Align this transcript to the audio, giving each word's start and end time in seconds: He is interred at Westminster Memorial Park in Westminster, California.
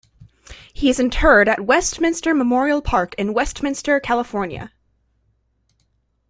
He 0.73 0.89
is 0.89 0.99
interred 0.99 1.47
at 1.47 1.63
Westminster 1.67 2.33
Memorial 2.33 2.81
Park 2.81 3.13
in 3.19 3.35
Westminster, 3.35 3.99
California. 3.99 4.71